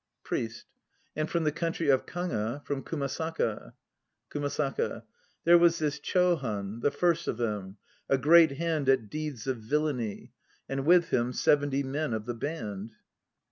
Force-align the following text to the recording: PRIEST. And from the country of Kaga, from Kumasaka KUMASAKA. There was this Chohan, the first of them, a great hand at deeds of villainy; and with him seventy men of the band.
PRIEST. 0.23 0.65
And 1.15 1.29
from 1.29 1.43
the 1.43 1.51
country 1.51 1.89
of 1.89 2.07
Kaga, 2.07 2.63
from 2.65 2.81
Kumasaka 2.81 3.73
KUMASAKA. 4.31 5.03
There 5.43 5.59
was 5.59 5.77
this 5.77 5.99
Chohan, 5.99 6.81
the 6.81 6.89
first 6.89 7.27
of 7.27 7.37
them, 7.37 7.77
a 8.09 8.17
great 8.17 8.53
hand 8.53 8.89
at 8.89 9.11
deeds 9.11 9.45
of 9.45 9.57
villainy; 9.59 10.31
and 10.67 10.87
with 10.87 11.09
him 11.09 11.31
seventy 11.33 11.83
men 11.83 12.15
of 12.15 12.25
the 12.25 12.33
band. 12.33 12.93